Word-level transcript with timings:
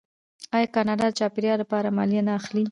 آیا 0.55 0.67
کاناډا 0.75 1.07
د 1.09 1.13
چاپیریال 1.19 1.57
لپاره 1.63 1.93
مالیه 1.97 2.21
نه 2.27 2.33
اخلي؟ 2.39 2.65